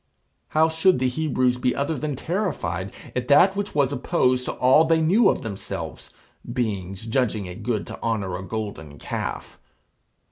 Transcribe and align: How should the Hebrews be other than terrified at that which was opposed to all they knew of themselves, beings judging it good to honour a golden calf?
How 0.47 0.67
should 0.67 0.97
the 0.97 1.07
Hebrews 1.07 1.59
be 1.59 1.75
other 1.75 1.93
than 1.95 2.15
terrified 2.15 2.91
at 3.15 3.27
that 3.27 3.55
which 3.55 3.75
was 3.75 3.93
opposed 3.93 4.45
to 4.45 4.53
all 4.53 4.83
they 4.83 4.99
knew 4.99 5.29
of 5.29 5.43
themselves, 5.43 6.11
beings 6.51 7.05
judging 7.05 7.45
it 7.45 7.61
good 7.61 7.85
to 7.85 8.01
honour 8.01 8.35
a 8.35 8.41
golden 8.43 8.97
calf? 8.97 9.59